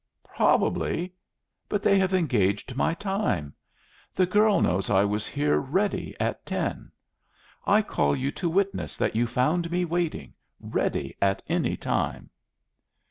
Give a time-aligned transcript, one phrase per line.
[0.23, 1.13] "Probably!
[1.69, 3.53] But they have engaged my time.
[4.15, 6.91] The girl knows I was here ready at ten.
[7.67, 12.31] I call you to witness that you found me waiting, ready at any time."